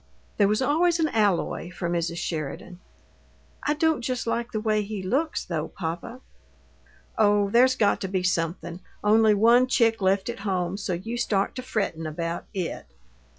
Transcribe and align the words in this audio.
There 0.37 0.47
was 0.47 0.63
always 0.63 0.99
an 0.99 1.09
alloy 1.09 1.69
for 1.69 1.87
Mrs. 1.87 2.17
Sheridan. 2.17 2.79
"I 3.61 3.75
don't 3.75 4.01
just 4.01 4.25
like 4.25 4.51
the 4.51 4.59
way 4.59 4.81
he 4.81 5.03
looks, 5.03 5.45
though, 5.45 5.67
papa." 5.67 6.21
"Oh, 7.19 7.51
there's 7.51 7.75
got 7.75 8.01
to 8.01 8.07
be 8.07 8.23
something! 8.23 8.79
Only 9.03 9.35
one 9.35 9.67
chick 9.67 10.01
left 10.01 10.27
at 10.27 10.39
home, 10.39 10.75
so 10.77 10.93
you 10.93 11.17
start 11.17 11.53
to 11.57 11.61
frettin' 11.61 12.07
about 12.07 12.45
IT!" 12.51 12.87